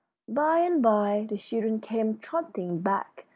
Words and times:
By 0.27 0.61
and 0.61 0.81
by 0.81 1.27
the 1.29 1.37
children 1.37 1.79
came 1.79 2.17
trotting 2.17 2.79
back. 2.81 3.27